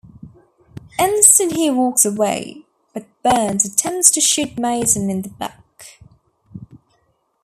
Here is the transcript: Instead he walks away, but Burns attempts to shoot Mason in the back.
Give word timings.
Instead 0.97 1.51
he 1.51 1.69
walks 1.69 2.05
away, 2.05 2.65
but 2.91 3.05
Burns 3.21 3.65
attempts 3.65 4.09
to 4.09 4.19
shoot 4.19 4.57
Mason 4.57 5.11
in 5.11 5.21
the 5.21 5.29
back. 5.29 5.93